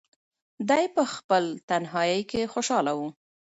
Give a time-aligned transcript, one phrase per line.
[0.69, 3.01] دی په خپل تنهایۍ کې خوشحاله و.